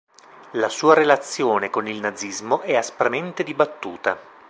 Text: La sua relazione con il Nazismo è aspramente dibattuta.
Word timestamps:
La 0.53 0.67
sua 0.69 0.95
relazione 0.95 1.69
con 1.69 1.87
il 1.87 1.99
Nazismo 1.99 2.61
è 2.61 2.75
aspramente 2.75 3.43
dibattuta. 3.43 4.19